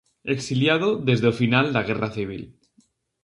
Exiliado 0.35 0.89
desde 1.07 1.27
o 1.31 1.37
final 1.41 1.65
da 1.75 1.85
Guerra 1.87 2.09
Civil. 2.17 2.43